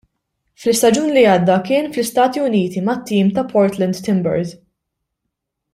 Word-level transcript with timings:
Fl-istaġun 0.61 1.11
li 1.17 1.25
għadda 1.33 1.57
kien 1.67 1.91
fl-Istati 1.91 2.41
Uniti 2.47 2.83
mat-tim 2.89 3.31
ta' 3.37 3.47
Portland 3.53 4.03
Timbers. 4.09 4.55